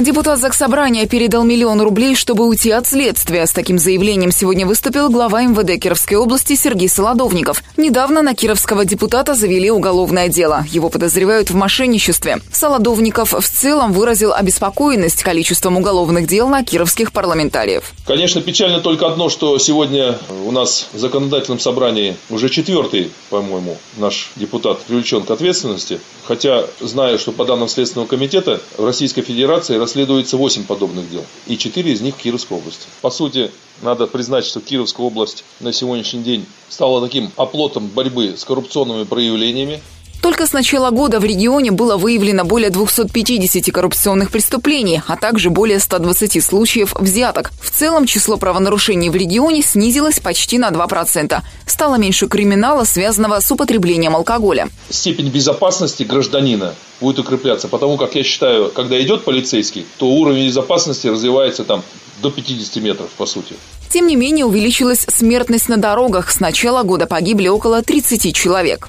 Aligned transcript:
Депутат 0.00 0.38
Заксобрания 0.38 1.06
передал 1.06 1.42
миллион 1.42 1.80
рублей, 1.80 2.14
чтобы 2.14 2.46
уйти 2.46 2.70
от 2.70 2.86
следствия. 2.86 3.46
С 3.46 3.52
таким 3.52 3.80
заявлением 3.80 4.30
сегодня 4.30 4.64
выступил 4.64 5.10
глава 5.10 5.42
МВД 5.42 5.82
Кировской 5.82 6.16
области 6.16 6.54
Сергей 6.54 6.88
Солодовников. 6.88 7.64
Недавно 7.76 8.22
на 8.22 8.32
кировского 8.34 8.84
депутата 8.84 9.34
завели 9.34 9.72
уголовное 9.72 10.28
дело. 10.28 10.64
Его 10.70 10.88
подозревают 10.88 11.50
в 11.50 11.56
мошенничестве. 11.56 12.40
Солодовников 12.52 13.32
в 13.32 13.48
целом 13.48 13.92
выразил 13.92 14.32
обеспокоенность 14.32 15.24
количеством 15.24 15.76
уголовных 15.76 16.28
дел 16.28 16.48
на 16.48 16.62
кировских 16.62 17.10
парламентариев. 17.10 17.92
Конечно, 18.06 18.40
печально 18.40 18.80
только 18.80 19.08
одно, 19.08 19.28
что 19.28 19.58
сегодня 19.58 20.16
у 20.46 20.52
нас 20.52 20.86
в 20.92 20.98
законодательном 20.98 21.58
собрании 21.58 22.16
уже 22.30 22.50
четвертый, 22.50 23.10
по-моему, 23.30 23.76
наш 23.96 24.30
депутат 24.36 24.78
привлечен 24.82 25.24
к 25.24 25.30
ответственности. 25.32 25.98
Хотя, 26.24 26.66
знаю, 26.80 27.18
что 27.18 27.32
по 27.32 27.44
данным 27.44 27.68
Следственного 27.68 28.06
комитета 28.06 28.60
в 28.76 28.84
Российской 28.84 29.22
Федерации 29.22 29.87
расследуется 29.88 30.36
8 30.36 30.64
подобных 30.64 31.10
дел, 31.10 31.24
и 31.46 31.56
4 31.56 31.90
из 31.90 32.02
них 32.02 32.14
в 32.14 32.18
Кировской 32.18 32.58
области. 32.58 32.86
По 33.00 33.10
сути, 33.10 33.50
надо 33.80 34.06
признать, 34.06 34.44
что 34.44 34.60
Кировская 34.60 35.06
область 35.06 35.44
на 35.60 35.72
сегодняшний 35.72 36.22
день 36.22 36.44
стала 36.68 37.00
таким 37.00 37.30
оплотом 37.36 37.86
борьбы 37.86 38.34
с 38.36 38.44
коррупционными 38.44 39.04
проявлениями. 39.04 39.80
Только 40.20 40.46
с 40.46 40.52
начала 40.52 40.90
года 40.90 41.20
в 41.20 41.24
регионе 41.24 41.70
было 41.70 41.96
выявлено 41.96 42.44
более 42.44 42.70
250 42.70 43.72
коррупционных 43.72 44.30
преступлений, 44.30 45.00
а 45.06 45.16
также 45.16 45.50
более 45.50 45.78
120 45.78 46.44
случаев 46.44 46.94
взяток. 46.98 47.52
В 47.60 47.70
целом 47.70 48.04
число 48.04 48.36
правонарушений 48.36 49.10
в 49.10 49.16
регионе 49.16 49.62
снизилось 49.62 50.18
почти 50.18 50.58
на 50.58 50.70
2%. 50.70 51.40
Стало 51.66 51.96
меньше 51.96 52.26
криминала, 52.26 52.84
связанного 52.84 53.38
с 53.40 53.50
употреблением 53.52 54.16
алкоголя. 54.16 54.68
Степень 54.90 55.28
безопасности 55.28 56.02
гражданина 56.02 56.74
будет 57.00 57.20
укрепляться, 57.20 57.68
потому 57.68 57.96
как 57.96 58.16
я 58.16 58.24
считаю, 58.24 58.70
когда 58.70 59.00
идет 59.00 59.24
полицейский, 59.24 59.86
то 59.98 60.06
уровень 60.08 60.46
безопасности 60.46 61.06
развивается 61.06 61.62
там 61.62 61.84
до 62.20 62.30
50 62.30 62.82
метров, 62.82 63.08
по 63.10 63.26
сути. 63.26 63.54
Тем 63.90 64.08
не 64.08 64.16
менее, 64.16 64.44
увеличилась 64.44 65.06
смертность 65.08 65.68
на 65.68 65.76
дорогах. 65.76 66.30
С 66.30 66.40
начала 66.40 66.82
года 66.82 67.06
погибли 67.06 67.46
около 67.46 67.82
30 67.82 68.34
человек. 68.34 68.88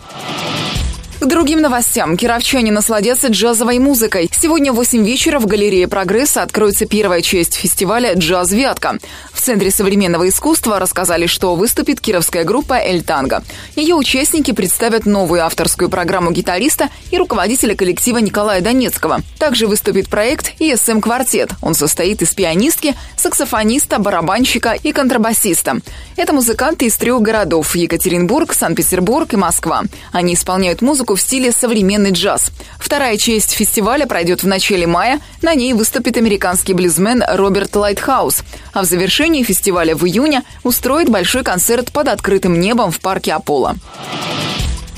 К 1.19 1.25
другим 1.25 1.59
новостям. 1.61 2.15
Кировчане 2.15 2.71
насладятся 2.71 3.27
джазовой 3.27 3.77
музыкой. 3.79 4.29
Сегодня 4.31 4.71
в 4.71 4.77
8 4.77 5.03
вечера 5.03 5.39
в 5.39 5.47
галерее 5.47 5.89
«Прогресса» 5.89 6.43
откроется 6.43 6.85
первая 6.85 7.21
часть 7.21 7.55
фестиваля 7.55 8.13
«Джаз 8.13 8.53
Вятка». 8.53 8.99
В 9.33 9.41
Центре 9.41 9.69
современного 9.69 10.29
искусства 10.29 10.79
рассказали, 10.79 11.27
что 11.27 11.55
выступит 11.55 11.99
кировская 11.99 12.45
группа 12.45 12.75
«Эль 12.75 13.03
Танго». 13.03 13.43
Ее 13.75 13.95
участники 13.95 14.51
представят 14.51 15.05
новую 15.05 15.45
авторскую 15.45 15.89
программу 15.89 16.31
гитариста 16.31 16.87
и 17.11 17.17
руководителя 17.17 17.75
коллектива 17.75 18.19
Николая 18.19 18.61
Донецкого. 18.61 19.19
Также 19.39 19.67
выступит 19.67 20.07
проект 20.07 20.53
«ИСМ 20.59 21.01
Квартет». 21.01 21.49
Он 21.61 21.73
состоит 21.73 22.21
из 22.21 22.33
пианистки, 22.33 22.95
саксофониста, 23.17 23.99
барабанщика 23.99 24.71
и 24.71 24.93
контрабасиста. 24.93 25.81
Это 26.15 26.31
музыканты 26.31 26.85
из 26.85 26.95
трех 26.95 27.21
городов– 27.21 27.75
Екатеринбург, 27.77 28.53
Санкт-Петербург 28.53 29.33
и 29.33 29.37
Москва. 29.37 29.83
Они 30.13 30.35
исполняют 30.35 30.81
музыку 30.81 31.08
музыку 31.09 31.15
в 31.15 31.21
стиле 31.21 31.51
современный 31.51 32.11
джаз. 32.11 32.51
Вторая 32.77 33.17
часть 33.17 33.53
фестиваля 33.53 34.05
пройдет 34.05 34.43
в 34.43 34.47
начале 34.47 34.85
мая. 34.85 35.19
На 35.41 35.55
ней 35.55 35.73
выступит 35.73 36.17
американский 36.17 36.73
блюзмен 36.73 37.23
Роберт 37.27 37.75
Лайтхаус. 37.75 38.43
А 38.73 38.81
в 38.81 38.85
завершении 38.85 39.43
фестиваля 39.43 39.95
в 39.95 40.05
июне 40.05 40.43
устроит 40.63 41.09
большой 41.09 41.43
концерт 41.43 41.91
под 41.91 42.07
открытым 42.07 42.59
небом 42.59 42.91
в 42.91 42.99
парке 42.99 43.33
Аполло. 43.33 43.75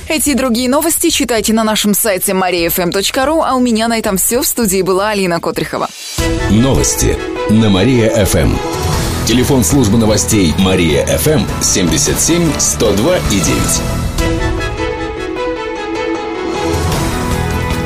Эти 0.10 0.32
и 0.32 0.34
другие 0.34 0.68
новости 0.68 1.10
читайте 1.10 1.54
на 1.54 1.64
нашем 1.64 1.94
сайте 1.94 2.34
mariafm.ru, 2.34 3.44
а 3.46 3.56
у 3.56 3.62
меня 3.62 3.88
на 3.88 3.98
этом 3.98 4.18
все. 4.18 4.42
В 4.42 4.48
студии 4.48 4.82
была 4.82 5.12
Алина 5.12 5.40
Котрихова. 5.40 5.88
Новости 6.50 7.18
на 7.50 7.70
Мария-ФМ. 7.70 8.58
Телефон 9.26 9.64
службы 9.64 9.98
новостей 9.98 10.54
Мария-ФМ 10.58 11.46
77 11.62 12.60
102 12.60 13.18
и 13.18 13.40
9. 13.40 14.01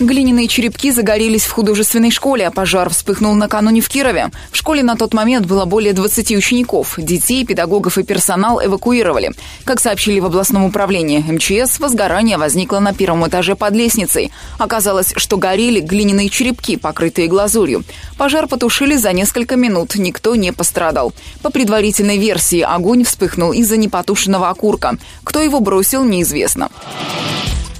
Глиняные 0.00 0.48
черепки 0.48 0.90
загорелись 0.90 1.44
в 1.44 1.52
художественной 1.52 2.10
школе, 2.10 2.48
а 2.48 2.50
пожар 2.50 2.90
вспыхнул 2.90 3.32
накануне 3.34 3.80
в 3.80 3.88
Кирове. 3.88 4.30
В 4.50 4.56
школе 4.56 4.82
на 4.82 4.96
тот 4.96 5.14
момент 5.14 5.46
было 5.46 5.66
более 5.66 5.92
20 5.92 6.32
учеников. 6.32 6.94
Детей, 6.98 7.46
педагогов 7.46 7.96
и 7.96 8.02
персонал 8.02 8.60
эвакуировали. 8.60 9.30
Как 9.62 9.78
сообщили 9.78 10.18
в 10.18 10.26
областном 10.26 10.64
управлении 10.64 11.18
МЧС, 11.20 11.78
возгорание 11.78 12.38
возникло 12.38 12.80
на 12.80 12.92
первом 12.92 13.24
этаже 13.28 13.54
под 13.54 13.74
лестницей. 13.74 14.32
Оказалось, 14.58 15.12
что 15.16 15.36
горели 15.36 15.78
глиняные 15.78 16.28
черепки, 16.28 16.76
покрытые 16.76 17.28
глазурью. 17.28 17.84
Пожар 18.18 18.48
потушили 18.48 18.96
за 18.96 19.12
несколько 19.12 19.54
минут, 19.54 19.94
никто 19.94 20.34
не 20.34 20.52
пострадал. 20.52 21.12
По 21.40 21.50
предварительной 21.50 22.18
версии, 22.18 22.62
огонь 22.62 23.04
вспыхнул 23.04 23.52
из-за 23.52 23.76
непотушенного 23.76 24.48
окурка. 24.48 24.98
Кто 25.22 25.40
его 25.40 25.60
бросил, 25.60 26.02
неизвестно. 26.02 26.68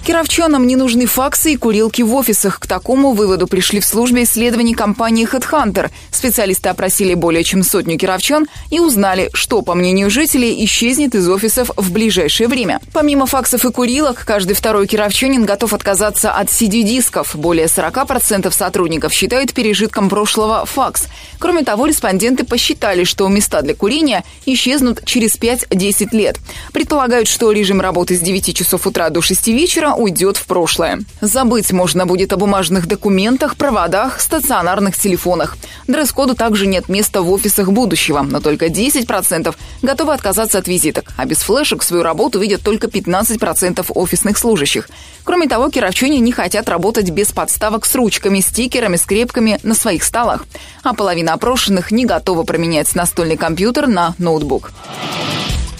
Кировчанам 0.05 0.67
не 0.67 0.77
нужны 0.77 1.07
факсы 1.07 1.55
и 1.55 1.57
курилки 1.57 2.03
в 2.03 2.15
офисах. 2.15 2.61
К 2.61 2.67
такому 2.67 3.13
выводу 3.13 3.47
пришли 3.47 3.81
в 3.81 3.87
службе 3.87 4.25
исследований 4.25 4.75
компании 4.75 5.27
HeadHunter. 5.27 5.91
Специалисты 6.11 6.69
опросили 6.69 7.15
более 7.15 7.43
чем 7.43 7.63
сотню 7.63 7.99
кировчан 7.99 8.47
и 8.69 8.81
узнали, 8.81 9.31
что, 9.33 9.63
по 9.63 9.73
мнению 9.75 10.11
жителей, 10.11 10.63
исчезнет 10.67 11.15
из 11.15 11.27
офисов 11.27 11.71
в 11.75 11.91
ближайшее 11.91 12.49
время. 12.49 12.81
Помимо 12.93 13.25
факсов 13.25 13.65
и 13.65 13.73
курилок, 13.73 14.27
каждый 14.27 14.53
второй 14.53 14.87
кировчанин 14.87 15.47
готов 15.47 15.73
отказаться 15.73 16.33
от 16.33 16.49
CD-дисков. 16.49 17.35
Более 17.35 17.67
40% 17.67 18.51
сотрудников 18.53 19.11
считают 19.15 19.55
пережитком 19.55 20.11
прошлого 20.11 20.67
факс. 20.67 21.05
Кроме 21.39 21.65
того, 21.65 21.87
респонденты 21.87 22.45
посчитали, 22.45 23.05
что 23.05 23.27
места 23.29 23.63
для 23.63 23.75
курения 23.75 24.23
исчезнут 24.45 25.03
через 25.07 25.39
5-10 25.39 26.09
лет. 26.15 26.37
Предполагают, 26.75 27.27
что 27.27 27.51
режим 27.53 27.81
работы 27.81 28.17
с 28.17 28.21
9 28.21 28.55
часов 28.55 28.87
утра 28.87 29.09
до 29.09 29.23
6 29.23 29.49
вечера 29.49 29.94
уйдет 29.95 30.37
в 30.37 30.47
прошлое. 30.47 31.01
Забыть 31.21 31.73
можно 31.73 32.07
будет 32.07 32.33
о 32.33 32.37
бумажных 32.37 32.87
документах, 32.87 33.57
проводах, 33.57 34.21
стационарных 34.21 34.97
телефонах. 34.97 35.57
Дресс-коду 35.87 36.35
также 36.35 36.67
нет 36.67 36.89
места 36.89 37.23
в 37.23 37.31
офисах 37.31 37.71
будущего, 37.71 38.23
но 38.23 38.41
только 38.41 38.67
10% 38.67 39.55
готовы 39.83 40.15
отказаться 40.15 40.59
от 40.59 40.69
визиток, 40.69 41.13
а 41.17 41.25
без 41.25 41.39
флешек 41.39 41.83
свою 41.83 42.03
работу 42.03 42.39
видят 42.39 42.63
только 42.63 42.87
15% 42.87 43.85
офисных 43.95 44.39
служащих. 44.39 44.89
Кроме 45.25 45.49
того, 45.49 45.71
кировчане 45.71 46.21
не 46.21 46.33
хотят 46.33 46.69
работать 46.69 47.11
без 47.11 47.33
подставок 47.33 47.87
с 47.87 47.95
ручками, 47.95 48.41
стикерами, 48.41 48.97
скрепками 48.97 49.59
на 49.63 49.75
своих 49.75 50.05
столах. 50.05 50.45
А 50.83 50.95
половина 50.95 51.33
опрошенных 51.33 51.91
не 51.91 52.05
готова 52.05 52.43
променять 52.43 52.95
настольный 52.95 53.37
компьютер 53.37 53.87
на 53.87 54.15
ноутбук. 54.19 54.73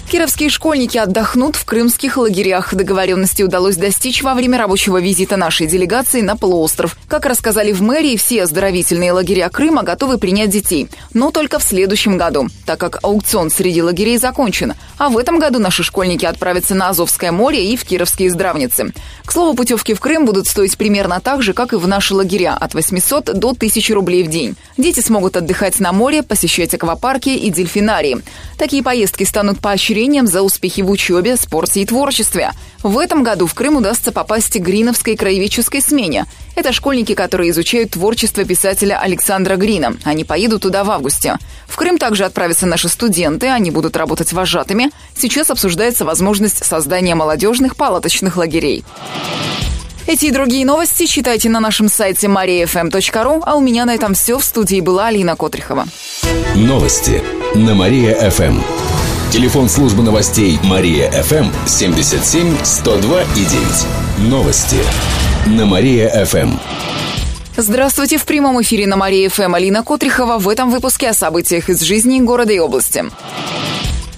Кировские 0.09 0.49
школьники 0.49 0.99
отдохнут 0.99 1.55
в 1.55 1.65
крымских 1.65 2.17
лагерях. 2.17 2.73
Договоренности 2.75 3.41
удалось 3.41 3.75
достичь 3.75 4.21
во 4.21 4.35
время 4.35 4.59
рабочего 4.59 5.01
визита 5.01 5.35
нашей 5.35 5.65
делегации 5.65 6.21
на 6.21 6.37
полуостров. 6.37 6.95
Как 7.07 7.25
рассказали 7.25 7.71
в 7.71 7.81
мэрии, 7.81 8.15
все 8.15 8.43
оздоровительные 8.43 9.11
лагеря 9.13 9.49
Крыма 9.49 9.81
готовы 9.81 10.19
принять 10.19 10.51
детей. 10.51 10.87
Но 11.13 11.31
только 11.31 11.57
в 11.57 11.63
следующем 11.63 12.17
году, 12.17 12.47
так 12.67 12.79
как 12.79 12.99
аукцион 13.03 13.49
среди 13.49 13.81
лагерей 13.81 14.17
закончен. 14.17 14.73
А 14.99 15.09
в 15.09 15.17
этом 15.17 15.39
году 15.39 15.57
наши 15.57 15.83
школьники 15.83 16.25
отправятся 16.25 16.75
на 16.75 16.89
Азовское 16.89 17.31
море 17.31 17.73
и 17.73 17.75
в 17.75 17.83
Кировские 17.83 18.29
здравницы. 18.29 18.93
К 19.25 19.31
слову, 19.31 19.55
путевки 19.55 19.95
в 19.95 19.99
Крым 19.99 20.25
будут 20.25 20.47
стоить 20.47 20.77
примерно 20.77 21.19
так 21.19 21.41
же, 21.41 21.53
как 21.53 21.73
и 21.73 21.77
в 21.77 21.87
наши 21.87 22.13
лагеря, 22.13 22.55
от 22.55 22.75
800 22.75 23.37
до 23.37 23.49
1000 23.49 23.93
рублей 23.95 24.23
в 24.23 24.29
день. 24.29 24.55
Дети 24.77 24.99
смогут 24.99 25.35
отдыхать 25.35 25.79
на 25.79 25.91
море, 25.91 26.21
посещать 26.21 26.73
аквапарки 26.75 27.29
и 27.29 27.49
дельфинарии. 27.49 28.21
Такие 28.57 28.83
поездки 28.83 29.23
станут 29.23 29.59
поощрением 29.59 29.94
поощрением 29.95 30.27
за 30.27 30.41
успехи 30.41 30.81
в 30.81 30.89
учебе, 30.89 31.37
спорте 31.37 31.81
и 31.81 31.85
творчестве. 31.85 32.51
В 32.83 32.99
этом 32.99 33.23
году 33.23 33.47
в 33.47 33.53
Крым 33.53 33.77
удастся 33.77 34.11
попасть 34.11 34.51
к 34.51 34.61
Гриновской 34.61 35.15
краеведческой 35.15 35.81
смене. 35.81 36.25
Это 36.57 36.73
школьники, 36.73 37.13
которые 37.13 37.51
изучают 37.51 37.91
творчество 37.91 38.43
писателя 38.43 38.99
Александра 38.99 39.55
Грина. 39.55 39.95
Они 40.03 40.25
поедут 40.25 40.63
туда 40.63 40.83
в 40.83 40.91
августе. 40.91 41.37
В 41.65 41.77
Крым 41.77 41.97
также 41.97 42.25
отправятся 42.25 42.65
наши 42.65 42.89
студенты, 42.89 43.47
они 43.47 43.71
будут 43.71 43.95
работать 43.95 44.33
вожатыми. 44.33 44.91
Сейчас 45.15 45.49
обсуждается 45.49 46.03
возможность 46.03 46.65
создания 46.65 47.15
молодежных 47.15 47.77
палаточных 47.77 48.35
лагерей. 48.35 48.83
Эти 50.07 50.25
и 50.25 50.31
другие 50.31 50.65
новости 50.65 51.05
читайте 51.05 51.47
на 51.49 51.61
нашем 51.61 51.87
сайте 51.87 52.27
mariafm.ru, 52.27 53.43
а 53.45 53.55
у 53.55 53.61
меня 53.61 53.85
на 53.85 53.95
этом 53.95 54.13
все. 54.13 54.37
В 54.37 54.43
студии 54.43 54.81
была 54.81 55.07
Алина 55.07 55.37
Котрихова. 55.37 55.85
Новости 56.53 57.23
на 57.55 57.73
Мария-ФМ. 57.73 58.84
Телефон 59.35 59.67
службы 59.67 60.01
новостей 60.01 60.57
Мария-ФМ 60.63 61.67
77 61.67 62.55
102 62.63 63.21
и 63.21 63.25
9. 63.25 64.29
Новости 64.29 64.77
на 65.45 65.65
Мария-ФМ. 65.65 66.51
Здравствуйте! 67.57 68.17
В 68.17 68.23
прямом 68.23 68.61
эфире 68.61 68.87
на 68.87 68.95
Мария-ФМ 68.95 69.53
Алина 69.53 69.83
Котрихова 69.83 70.37
в 70.37 70.47
этом 70.47 70.69
выпуске 70.69 71.09
о 71.09 71.13
событиях 71.13 71.69
из 71.69 71.81
жизни 71.81 72.21
города 72.21 72.53
и 72.53 72.59
области. 72.59 73.03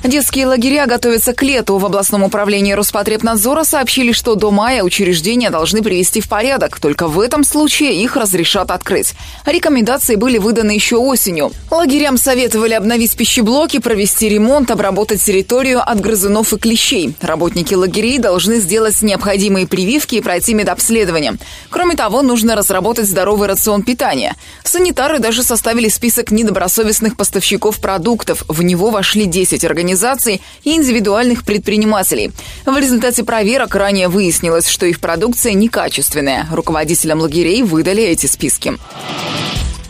Детские 0.08 0.48
лагеря 0.48 0.86
готовятся 0.86 1.34
к 1.34 1.44
лету. 1.44 1.78
В 1.78 1.86
областном 1.86 2.24
управлении 2.24 2.72
Роспотребнадзора 2.72 3.66
сообщили, 3.66 4.14
что 4.14 4.36
до 4.36 4.52
мая 4.52 4.82
учреждения 4.82 5.50
должны 5.50 5.84
привести 5.84 6.22
в 6.22 6.30
порядок. 6.30 6.80
Только 6.80 7.10
в 7.10 7.20
этом 7.20 7.44
случае 7.44 8.02
их 8.02 8.16
разрешат 8.16 8.72
открыть. 8.72 9.16
Рекомендации 9.46 10.16
были 10.16 10.38
выданы 10.38 10.72
еще 10.72 10.96
осенью. 10.96 11.52
Лагерям 11.70 12.18
советовали 12.18 12.74
обновить 12.74 13.18
пищеблоки, 13.18 13.80
провести 13.80 14.30
ремонт, 14.30 14.72
обработать 14.72 15.22
территорию 15.22 15.82
от 15.86 16.00
грызунов 16.00 16.54
и 16.54 16.58
клещей. 16.58 17.14
Работники 17.20 17.74
лагерей 17.74 18.18
должны 18.18 18.62
сделать 18.62 19.02
необходимые 19.02 19.68
прививки 19.68 20.16
и 20.16 20.22
пройти 20.22 20.54
медобследование. 20.54 21.34
Кроме 21.70 21.98
того, 21.98 22.22
нужно 22.22 22.56
разработать 22.56 23.10
здоровый 23.10 23.50
рацион 23.50 23.84
питания. 23.84 24.38
Санитары 24.64 25.20
даже 25.20 25.44
составили 25.44 25.88
список 25.90 26.32
недобросовестных 26.32 27.16
поставщиков 27.16 27.80
продуктов. 27.80 28.44
В 28.48 28.64
него 28.64 28.90
вошли 28.90 29.26
10 29.26 29.64
организаций 29.64 30.42
и 30.64 30.76
индивидуальных 30.76 31.44
предпринимателей. 31.44 32.32
В 32.66 32.78
результате 32.78 33.24
проверок 33.24 33.76
ранее 33.76 34.10
выяснилось, 34.10 34.68
что 34.68 34.86
их 34.86 35.00
продукция 35.00 35.54
некачественная. 35.54 36.48
Руководителям 36.52 37.22
лагерей 37.22 37.64
выдали 37.64 38.04
эти 38.04 38.26
списки. 38.26 38.74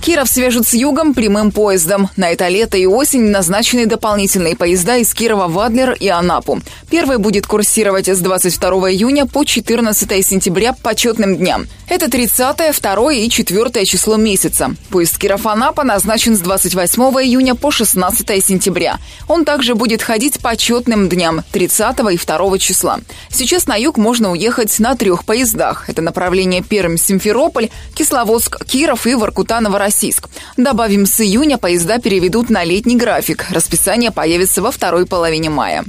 Киров 0.07 0.29
свяжут 0.29 0.65
с 0.65 0.73
югом 0.73 1.13
прямым 1.13 1.51
поездом. 1.51 2.09
На 2.15 2.29
это 2.29 2.47
лето 2.47 2.77
и 2.77 2.85
осень 2.85 3.23
назначены 3.23 3.87
дополнительные 3.87 4.55
поезда 4.55 4.95
из 4.95 5.13
Кирова 5.13 5.49
в 5.49 5.59
Адлер 5.59 5.97
и 5.99 6.07
Анапу. 6.07 6.61
Первый 6.89 7.17
будет 7.17 7.45
курсировать 7.45 8.07
с 8.07 8.19
22 8.19 8.91
июня 8.91 9.25
по 9.25 9.43
14 9.43 10.25
сентября 10.25 10.71
по 10.71 10.79
почетным 10.79 11.35
дням. 11.35 11.67
Это 11.89 12.09
30, 12.09 12.81
2 12.81 13.13
и 13.13 13.29
4 13.29 13.85
число 13.85 14.15
месяца. 14.15 14.73
Поезд 14.91 15.17
Киров-Анапа 15.17 15.83
назначен 15.83 16.37
с 16.37 16.39
28 16.39 17.01
июня 17.25 17.55
по 17.55 17.69
16 17.69 18.45
сентября. 18.45 18.99
Он 19.27 19.43
также 19.43 19.75
будет 19.75 20.01
ходить 20.01 20.35
по 20.35 20.51
почетным 20.51 21.09
дням 21.09 21.43
30 21.51 21.99
и 22.13 22.17
2 22.17 22.57
числа. 22.59 22.99
Сейчас 23.29 23.67
на 23.67 23.75
юг 23.75 23.97
можно 23.97 24.31
уехать 24.31 24.79
на 24.79 24.95
трех 24.95 25.25
поездах. 25.25 25.89
Это 25.89 26.01
направление 26.01 26.61
Пермь-Симферополь, 26.61 27.69
Кисловодск-Киров 27.93 29.05
и 29.05 29.13
Воркута-Новороссийск. 29.13 29.96
Новороссийск. 29.97 30.29
Добавим, 30.57 31.05
с 31.05 31.19
июня 31.21 31.57
поезда 31.57 31.99
переведут 31.99 32.49
на 32.49 32.63
летний 32.63 32.95
график. 32.95 33.45
Расписание 33.49 34.11
появится 34.11 34.61
во 34.61 34.71
второй 34.71 35.05
половине 35.05 35.49
мая. 35.49 35.83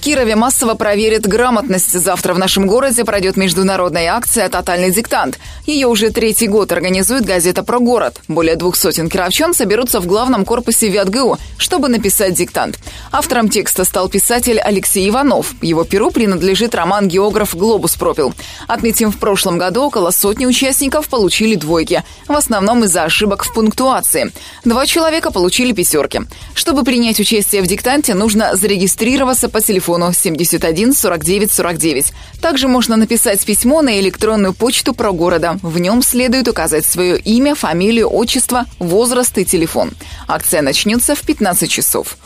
Кирове 0.00 0.34
массово 0.34 0.76
проверят 0.76 1.26
грамотность. 1.26 1.92
Завтра 1.92 2.32
в 2.32 2.38
нашем 2.38 2.66
городе 2.66 3.04
пройдет 3.04 3.36
международная 3.36 4.14
акция 4.14 4.48
«Тотальный 4.48 4.90
диктант». 4.90 5.38
Ее 5.66 5.88
уже 5.88 6.08
третий 6.08 6.48
год 6.48 6.72
организует 6.72 7.26
газета 7.26 7.62
«Про 7.62 7.80
город». 7.80 8.22
Более 8.26 8.56
двух 8.56 8.76
сотен 8.76 9.10
кировчан 9.10 9.52
соберутся 9.52 10.00
в 10.00 10.06
главном 10.06 10.46
корпусе 10.46 10.88
ВятГУ, 10.88 11.36
чтобы 11.58 11.88
написать 11.88 12.32
диктант. 12.32 12.78
Автором 13.12 13.50
текста 13.50 13.84
стал 13.84 14.08
писатель 14.08 14.58
Алексей 14.58 15.06
Иванов. 15.06 15.52
Его 15.60 15.84
перу 15.84 16.10
принадлежит 16.10 16.74
роман 16.74 17.06
«Географ 17.06 17.54
Глобус 17.54 17.94
пропил». 17.96 18.32
Отметим, 18.68 19.12
в 19.12 19.18
прошлом 19.18 19.58
году 19.58 19.82
около 19.82 20.12
сотни 20.12 20.46
участников 20.46 21.08
получили 21.08 21.56
двойки, 21.56 22.04
в 22.26 22.32
основном 22.32 22.84
из-за 22.84 23.02
ошибок 23.02 23.44
в 23.44 23.52
пунктуации. 23.52 24.32
Два 24.64 24.86
человека 24.86 25.30
получили 25.30 25.72
пятерки. 25.72 26.22
Чтобы 26.54 26.84
принять 26.84 27.20
участие 27.20 27.60
в 27.60 27.66
диктанте, 27.66 28.14
нужно 28.14 28.56
зарегистрироваться 28.56 29.50
по 29.50 29.60
телефону 29.60 29.89
телефону 29.90 30.12
71 30.12 30.92
49 30.94 31.50
49. 31.52 32.12
Также 32.40 32.68
можно 32.68 32.96
написать 32.96 33.44
письмо 33.44 33.82
на 33.82 33.98
электронную 34.00 34.52
почту 34.54 34.94
про 34.94 35.12
города. 35.12 35.58
В 35.62 35.78
нем 35.78 36.02
следует 36.02 36.48
указать 36.48 36.84
свое 36.84 37.18
имя, 37.18 37.54
фамилию, 37.54 38.08
отчество, 38.08 38.66
возраст 38.78 39.36
и 39.38 39.44
телефон. 39.44 39.90
Акция 40.28 40.62
начнется 40.62 41.14
в 41.14 41.20
15 41.20 41.70
часов. 41.70 42.16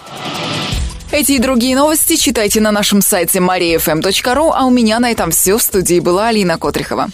Эти 1.10 1.32
и 1.32 1.38
другие 1.38 1.76
новости 1.76 2.16
читайте 2.16 2.60
на 2.60 2.72
нашем 2.72 3.00
сайте 3.00 3.38
mariafm.ru, 3.38 4.50
а 4.54 4.64
у 4.64 4.70
меня 4.70 4.98
на 4.98 5.10
этом 5.10 5.30
все. 5.30 5.56
В 5.56 5.62
студии 5.62 6.00
была 6.00 6.28
Алина 6.28 6.58
Котрихова. 6.58 7.08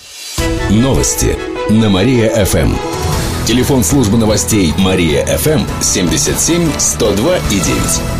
Новости 0.70 1.37
на 1.69 1.91
Мария-ФМ. 1.91 2.75
Телефон 3.47 3.85
службы 3.85 4.17
новостей 4.17 4.73
Мария-ФМ 4.79 5.61
77 5.82 6.70
102 6.79 7.37
и 7.37 7.61
9. 7.61 8.19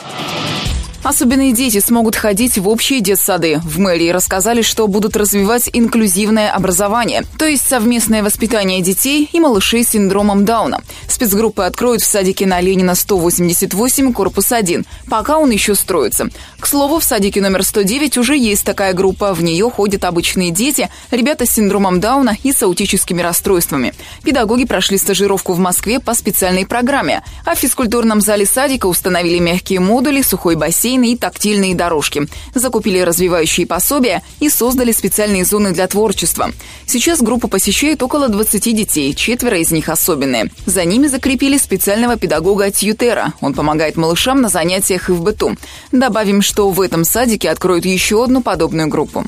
Особенные 1.03 1.51
дети 1.51 1.79
смогут 1.79 2.15
ходить 2.15 2.59
в 2.59 2.69
общие 2.69 3.01
детсады. 3.01 3.59
В 3.63 3.79
мэрии 3.79 4.09
рассказали, 4.09 4.61
что 4.61 4.87
будут 4.87 5.17
развивать 5.17 5.67
инклюзивное 5.73 6.51
образование, 6.51 7.23
то 7.39 7.45
есть 7.47 7.67
совместное 7.67 8.21
воспитание 8.21 8.81
детей 8.81 9.27
и 9.33 9.39
малышей 9.39 9.83
с 9.83 9.89
синдромом 9.89 10.45
Дауна. 10.45 10.81
Спецгруппы 11.07 11.63
откроют 11.63 12.03
в 12.03 12.05
садике 12.05 12.45
на 12.45 12.61
Ленина 12.61 12.93
188, 12.93 14.13
корпус 14.13 14.51
1, 14.51 14.85
пока 15.09 15.39
он 15.39 15.49
еще 15.49 15.73
строится. 15.73 16.29
К 16.59 16.67
слову, 16.67 16.99
в 16.99 17.03
садике 17.03 17.41
номер 17.41 17.63
109 17.63 18.19
уже 18.19 18.37
есть 18.37 18.63
такая 18.63 18.93
группа. 18.93 19.33
В 19.33 19.41
нее 19.41 19.71
ходят 19.71 20.05
обычные 20.05 20.51
дети, 20.51 20.87
ребята 21.09 21.47
с 21.47 21.49
синдромом 21.49 21.99
Дауна 21.99 22.37
и 22.43 22.53
с 22.53 22.61
аутическими 22.61 23.23
расстройствами. 23.23 23.95
Педагоги 24.23 24.65
прошли 24.65 24.99
стажировку 24.99 25.53
в 25.53 25.59
Москве 25.59 25.99
по 25.99 26.13
специальной 26.13 26.67
программе, 26.67 27.23
а 27.43 27.55
в 27.55 27.57
физкультурном 27.59 28.21
зале 28.21 28.45
садика 28.45 28.85
установили 28.85 29.39
мягкие 29.39 29.79
модули, 29.79 30.21
сухой 30.21 30.55
бассейн, 30.55 30.90
бассейны 30.91 31.13
и 31.13 31.17
тактильные 31.17 31.75
дорожки. 31.75 32.27
Закупили 32.53 32.99
развивающие 32.99 33.65
пособия 33.65 34.21
и 34.39 34.49
создали 34.49 34.91
специальные 34.91 35.45
зоны 35.45 35.71
для 35.71 35.87
творчества. 35.87 36.51
Сейчас 36.85 37.21
группа 37.21 37.47
посещает 37.47 38.03
около 38.03 38.27
20 38.27 38.75
детей, 38.75 39.13
четверо 39.13 39.57
из 39.57 39.71
них 39.71 39.89
особенные. 39.89 40.51
За 40.65 40.83
ними 40.85 41.07
закрепили 41.07 41.57
специального 41.57 42.17
педагога 42.17 42.71
Тьютера. 42.71 43.33
Он 43.41 43.53
помогает 43.53 43.97
малышам 43.97 44.41
на 44.41 44.49
занятиях 44.49 45.09
и 45.09 45.13
в 45.13 45.21
быту. 45.21 45.55
Добавим, 45.91 46.41
что 46.41 46.69
в 46.69 46.81
этом 46.81 47.03
садике 47.03 47.49
откроют 47.49 47.85
еще 47.85 48.23
одну 48.23 48.41
подобную 48.41 48.87
группу. 48.87 49.25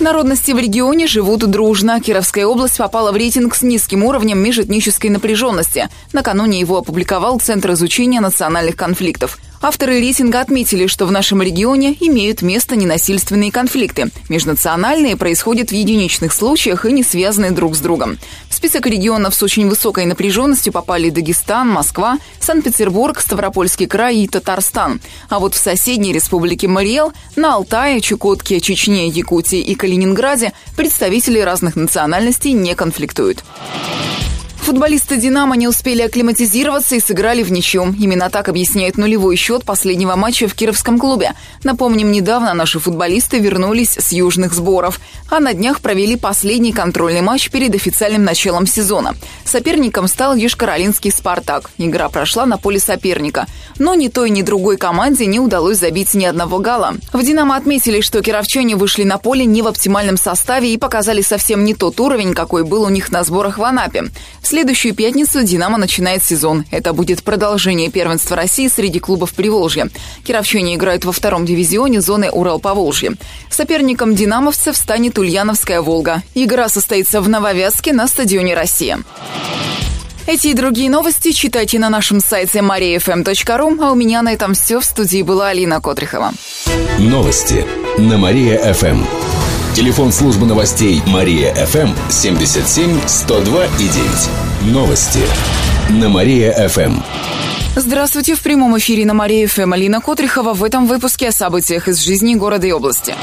Народности 0.00 0.50
в 0.50 0.58
регионе 0.58 1.06
живут 1.06 1.48
дружно. 1.48 2.00
Кировская 2.00 2.44
область 2.44 2.78
попала 2.78 3.12
в 3.12 3.16
рейтинг 3.16 3.54
с 3.54 3.62
низким 3.62 4.02
уровнем 4.02 4.38
межэтнической 4.38 5.10
напряженности. 5.10 5.88
Накануне 6.12 6.58
его 6.58 6.78
опубликовал 6.78 7.38
Центр 7.38 7.72
изучения 7.72 8.20
национальных 8.20 8.74
конфликтов. 8.74 9.38
Авторы 9.64 10.00
рейтинга 10.00 10.40
отметили, 10.40 10.88
что 10.88 11.06
в 11.06 11.12
нашем 11.12 11.40
регионе 11.40 11.96
имеют 12.00 12.42
место 12.42 12.74
ненасильственные 12.74 13.52
конфликты. 13.52 14.10
Межнациональные 14.28 15.16
происходят 15.16 15.70
в 15.70 15.72
единичных 15.72 16.32
случаях 16.32 16.84
и 16.84 16.92
не 16.92 17.04
связаны 17.04 17.52
друг 17.52 17.76
с 17.76 17.78
другом. 17.78 18.18
В 18.48 18.54
список 18.54 18.86
регионов 18.86 19.36
с 19.36 19.42
очень 19.42 19.68
высокой 19.68 20.04
напряженностью 20.04 20.72
попали 20.72 21.10
Дагестан, 21.10 21.68
Москва, 21.68 22.18
Санкт-Петербург, 22.40 23.20
Ставропольский 23.20 23.86
край 23.86 24.16
и 24.16 24.26
Татарстан. 24.26 25.00
А 25.28 25.38
вот 25.38 25.54
в 25.54 25.58
соседней 25.58 26.12
республике 26.12 26.66
Мариэл, 26.66 27.12
на 27.36 27.54
Алтае, 27.54 28.00
Чукотке, 28.00 28.60
Чечне, 28.60 29.06
Якутии 29.06 29.60
и 29.60 29.76
Калининграде 29.76 30.52
представители 30.76 31.38
разных 31.38 31.76
национальностей 31.76 32.50
не 32.50 32.74
конфликтуют. 32.74 33.44
Футболисты 34.62 35.16
«Динамо» 35.16 35.56
не 35.56 35.66
успели 35.66 36.02
акклиматизироваться 36.02 36.94
и 36.94 37.00
сыграли 37.00 37.42
в 37.42 37.50
ничью. 37.50 37.96
Именно 37.98 38.30
так 38.30 38.48
объясняет 38.48 38.96
нулевой 38.96 39.34
счет 39.34 39.64
последнего 39.64 40.14
матча 40.14 40.46
в 40.46 40.54
кировском 40.54 41.00
клубе. 41.00 41.32
Напомним, 41.64 42.12
недавно 42.12 42.54
наши 42.54 42.78
футболисты 42.78 43.40
вернулись 43.40 43.98
с 43.98 44.12
южных 44.12 44.54
сборов, 44.54 45.00
а 45.28 45.40
на 45.40 45.52
днях 45.52 45.80
провели 45.80 46.14
последний 46.14 46.72
контрольный 46.72 47.22
матч 47.22 47.50
перед 47.50 47.74
официальным 47.74 48.22
началом 48.22 48.68
сезона. 48.68 49.16
Соперником 49.44 50.06
стал 50.06 50.36
Ешкаролинский 50.36 51.10
«Спартак». 51.10 51.70
Игра 51.76 52.08
прошла 52.08 52.46
на 52.46 52.56
поле 52.56 52.78
соперника. 52.78 53.46
Но 53.80 53.96
ни 53.96 54.06
той, 54.06 54.30
ни 54.30 54.42
другой 54.42 54.76
команде 54.76 55.26
не 55.26 55.40
удалось 55.40 55.78
забить 55.78 56.14
ни 56.14 56.24
одного 56.24 56.60
гала. 56.60 56.94
В 57.12 57.20
«Динамо» 57.24 57.56
отметили, 57.56 58.00
что 58.00 58.22
кировчане 58.22 58.76
вышли 58.76 59.02
на 59.02 59.18
поле 59.18 59.44
не 59.44 59.60
в 59.60 59.66
оптимальном 59.66 60.16
составе 60.16 60.72
и 60.72 60.78
показали 60.78 61.20
совсем 61.20 61.64
не 61.64 61.74
тот 61.74 61.98
уровень, 61.98 62.32
какой 62.32 62.62
был 62.62 62.84
у 62.84 62.88
них 62.90 63.10
на 63.10 63.24
сборах 63.24 63.58
в 63.58 63.64
Анапе. 63.64 64.04
Следующую 64.52 64.94
пятницу 64.94 65.42
«Динамо» 65.42 65.78
начинает 65.78 66.22
сезон. 66.22 66.66
Это 66.70 66.92
будет 66.92 67.22
продолжение 67.22 67.90
первенства 67.90 68.36
России 68.36 68.68
среди 68.68 69.00
клубов 69.00 69.32
Приволжья. 69.32 69.88
Кировчане 70.26 70.74
играют 70.74 71.06
во 71.06 71.12
втором 71.12 71.46
дивизионе 71.46 72.02
зоны 72.02 72.28
Урал-Поволжье. 72.30 73.14
Соперником 73.48 74.14
«Динамовцев» 74.14 74.76
станет 74.76 75.18
Ульяновская 75.18 75.80
«Волга». 75.80 76.22
Игра 76.34 76.68
состоится 76.68 77.22
в 77.22 77.30
Нововязке 77.30 77.94
на 77.94 78.06
стадионе 78.06 78.54
«Россия». 78.54 78.98
Эти 80.26 80.48
и 80.48 80.54
другие 80.54 80.90
новости 80.90 81.32
читайте 81.32 81.78
на 81.78 81.88
нашем 81.88 82.20
сайте 82.20 82.58
mariafm.ru, 82.58 83.78
а 83.82 83.90
у 83.90 83.94
меня 83.94 84.20
на 84.20 84.34
этом 84.34 84.52
все. 84.52 84.80
В 84.80 84.84
студии 84.84 85.22
была 85.22 85.48
Алина 85.48 85.80
Котрихова. 85.80 86.34
Новости 86.98 87.64
на 87.96 88.18
Мария-ФМ. 88.18 89.41
Телефон 89.74 90.12
службы 90.12 90.44
новостей 90.44 91.00
Мария-ФМ 91.06 92.10
77 92.10 93.00
102 93.06 93.64
и 93.64 93.68
9. 93.78 94.74
Новости 94.74 95.20
на 95.88 96.10
Мария-ФМ. 96.10 97.00
Здравствуйте, 97.76 98.34
в 98.34 98.42
прямом 98.42 98.76
эфире 98.76 99.06
на 99.06 99.14
Мария-ФМ 99.14 99.72
Алина 99.72 100.02
Котрихова 100.02 100.52
в 100.52 100.62
этом 100.62 100.86
выпуске 100.86 101.28
о 101.28 101.32
событиях 101.32 101.88
из 101.88 102.00
жизни 102.00 102.34
города 102.34 102.66
и 102.66 102.72
области. 102.72 103.14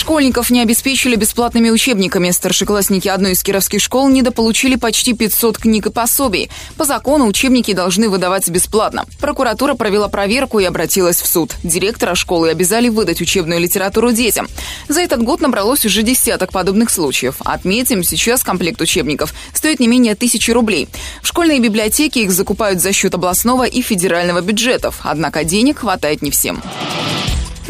Школьников 0.00 0.48
не 0.48 0.62
обеспечили 0.62 1.14
бесплатными 1.14 1.68
учебниками. 1.68 2.30
Старшеклассники 2.30 3.06
одной 3.06 3.32
из 3.32 3.42
кировских 3.42 3.82
школ 3.82 4.08
недополучили 4.08 4.76
почти 4.76 5.12
500 5.12 5.58
книг 5.58 5.86
и 5.88 5.90
пособий. 5.90 6.50
По 6.78 6.86
закону 6.86 7.26
учебники 7.26 7.74
должны 7.74 8.08
выдаваться 8.08 8.50
бесплатно. 8.50 9.04
Прокуратура 9.20 9.74
провела 9.74 10.08
проверку 10.08 10.58
и 10.58 10.64
обратилась 10.64 11.20
в 11.20 11.26
суд. 11.26 11.54
Директора 11.62 12.14
школы 12.14 12.48
обязали 12.48 12.88
выдать 12.88 13.20
учебную 13.20 13.60
литературу 13.60 14.10
детям. 14.10 14.48
За 14.88 15.02
этот 15.02 15.22
год 15.22 15.42
набралось 15.42 15.84
уже 15.84 16.02
десяток 16.02 16.50
подобных 16.50 16.88
случаев. 16.88 17.34
Отметим, 17.40 18.02
сейчас 18.02 18.42
комплект 18.42 18.80
учебников 18.80 19.34
стоит 19.52 19.80
не 19.80 19.86
менее 19.86 20.14
тысячи 20.14 20.50
рублей. 20.50 20.88
В 21.20 21.26
школьные 21.26 21.60
библиотеки 21.60 22.20
их 22.20 22.30
закупают 22.30 22.80
за 22.80 22.94
счет 22.94 23.14
областного 23.14 23.64
и 23.64 23.82
федерального 23.82 24.40
бюджетов. 24.40 25.00
Однако 25.02 25.44
денег 25.44 25.80
хватает 25.80 26.22
не 26.22 26.30
всем. 26.30 26.62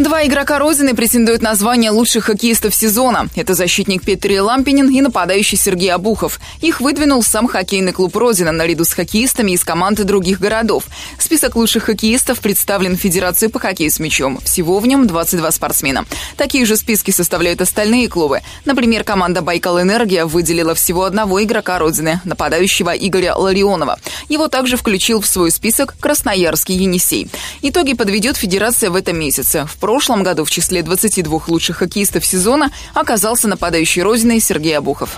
Два 0.00 0.26
игрока 0.26 0.58
Розины 0.58 0.94
претендуют 0.94 1.42
на 1.42 1.54
звание 1.54 1.90
лучших 1.90 2.24
хоккеистов 2.24 2.74
сезона. 2.74 3.28
Это 3.36 3.52
защитник 3.52 4.02
Петри 4.02 4.40
Лампинин 4.40 4.88
и 4.88 5.02
нападающий 5.02 5.58
Сергей 5.58 5.92
Абухов. 5.92 6.40
Их 6.62 6.80
выдвинул 6.80 7.22
сам 7.22 7.46
хоккейный 7.46 7.92
клуб 7.92 8.16
Розина 8.16 8.50
наряду 8.50 8.86
с 8.86 8.94
хоккеистами 8.94 9.52
из 9.52 9.62
команды 9.62 10.04
других 10.04 10.40
городов. 10.40 10.84
Список 11.18 11.54
лучших 11.54 11.84
хоккеистов 11.84 12.40
представлен 12.40 12.96
Федерацией 12.96 13.50
по 13.50 13.58
хоккею 13.58 13.90
с 13.90 13.98
мячом. 13.98 14.40
Всего 14.42 14.78
в 14.78 14.86
нем 14.86 15.06
22 15.06 15.50
спортсмена. 15.50 16.06
Такие 16.38 16.64
же 16.64 16.76
списки 16.76 17.10
составляют 17.10 17.60
остальные 17.60 18.08
клубы. 18.08 18.40
Например, 18.64 19.04
команда 19.04 19.42
«Байкал 19.42 19.82
Энергия» 19.82 20.24
выделила 20.24 20.74
всего 20.74 21.04
одного 21.04 21.42
игрока 21.42 21.78
Родины, 21.78 22.22
нападающего 22.24 22.96
Игоря 22.96 23.34
Ларионова. 23.34 23.98
Его 24.30 24.48
также 24.48 24.78
включил 24.78 25.20
в 25.20 25.26
свой 25.26 25.50
список 25.50 25.94
Красноярский 26.00 26.74
Енисей. 26.74 27.28
Итоги 27.60 27.92
подведет 27.92 28.38
Федерация 28.38 28.88
в 28.88 28.96
этом 28.96 29.18
месяце. 29.18 29.66
В 29.66 29.76
прошлом 29.90 30.22
году 30.22 30.44
в 30.44 30.50
числе 30.52 30.84
22 30.84 31.40
лучших 31.48 31.78
хоккеистов 31.78 32.24
сезона 32.24 32.70
оказался 32.94 33.48
нападающий 33.48 34.02
Родины 34.02 34.38
Сергей 34.38 34.78
Абухов. 34.78 35.16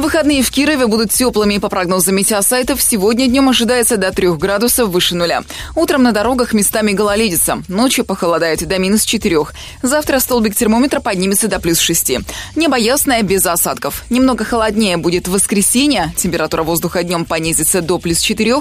Выходные 0.00 0.42
в 0.42 0.50
Кирове 0.50 0.86
будут 0.86 1.10
теплыми. 1.10 1.58
По 1.58 1.68
прогнозам 1.68 2.14
метеосайтов, 2.14 2.80
сегодня 2.80 3.26
днем 3.26 3.50
ожидается 3.50 3.98
до 3.98 4.10
3 4.10 4.30
градусов 4.38 4.88
выше 4.88 5.14
нуля. 5.14 5.42
Утром 5.76 6.04
на 6.04 6.12
дорогах 6.12 6.54
местами 6.54 6.92
гололедица. 6.92 7.62
Ночью 7.68 8.06
похолодает 8.06 8.66
до 8.66 8.78
минус 8.78 9.04
4. 9.04 9.36
Завтра 9.82 10.18
столбик 10.20 10.56
термометра 10.56 11.00
поднимется 11.00 11.48
до 11.48 11.60
плюс 11.60 11.78
6. 11.78 12.12
Небо 12.56 12.78
ясное, 12.78 13.20
без 13.20 13.44
осадков. 13.44 14.04
Немного 14.08 14.42
холоднее 14.42 14.96
будет 14.96 15.28
в 15.28 15.32
воскресенье. 15.32 16.14
Температура 16.16 16.62
воздуха 16.62 17.02
днем 17.02 17.26
понизится 17.26 17.82
до 17.82 17.98
плюс 17.98 18.20
4. 18.20 18.54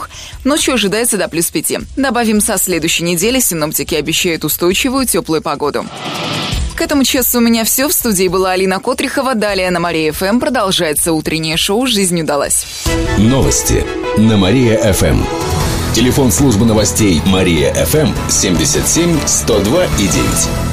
Ночью 0.44 0.74
ожидается 0.74 1.16
до 1.16 1.30
плюс 1.30 1.50
5. 1.50 1.96
Добавим, 1.96 2.42
со 2.42 2.58
следующей 2.58 3.06
недели 3.06 3.40
синоптики 3.40 3.96
обещают 3.96 4.44
устойчивую 4.44 5.06
теплую 5.06 5.42
погоду. 5.42 5.86
К 6.80 6.84
этому 6.84 7.04
часу 7.04 7.40
у 7.40 7.42
меня 7.42 7.66
все. 7.66 7.90
В 7.90 7.94
студии 7.94 8.30
была 8.30 8.52
Алина 8.52 8.80
Котрихова. 8.80 9.36
Далее 9.36 9.70
на 9.70 9.82
Мария 9.82 10.14
ФМ 10.14 10.40
продолжается 10.40 11.12
утреннее 11.12 11.58
шоу 11.58 11.86
«Жизнь 11.86 12.22
удалась». 12.22 12.66
Новости 13.18 13.86
на 14.18 14.38
Мария 14.38 14.94
ФМ. 14.94 15.22
Телефон 15.94 16.32
службы 16.32 16.66
новостей 16.66 17.22
Мария 17.26 17.74
ФМ 17.74 18.14
77 18.30 19.20
102 19.26 19.86
и 20.00 20.08
9. 20.08 20.69